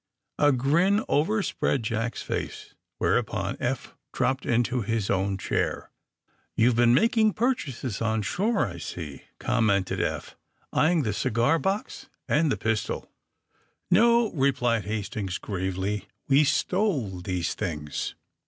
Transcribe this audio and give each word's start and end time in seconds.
A 0.39 0.51
grin 0.51 1.05
overspread 1.07 1.83
Jack's 1.83 2.23
face, 2.23 2.73
whereupon 2.97 3.55
Eph 3.59 3.93
dropped 4.11 4.47
into 4.47 4.81
his 4.81 5.11
own 5.11 5.37
chair. 5.37 5.91
You've 6.55 6.75
been 6.75 6.95
making 6.95 7.33
purchases 7.33 8.01
on 8.01 8.23
shore, 8.23 8.65
I 8.65 8.79
see, 8.79 9.21
''commented 9.39 10.01
Eph, 10.01 10.35
eyeing 10.73 11.03
the 11.03 11.13
cigar 11.13 11.59
box 11.59 12.09
and 12.27 12.51
the 12.51 12.57
pistol. 12.57 13.11
98 13.91 13.99
THE 13.99 13.99
SUBMAEINE 13.99 14.25
BOYS 14.25 14.33
No," 14.33 14.39
replied 14.41 14.85
Hastings 14.85 15.37
gravely; 15.37 16.07
we 16.27 16.43
stole 16.45 17.19
these 17.21 17.53
things.'' 17.53 18.15